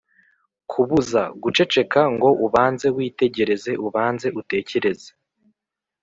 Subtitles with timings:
[0.71, 5.09] Kubuza: Guceceka ngo ubanze witegereze, ubanze utekereze.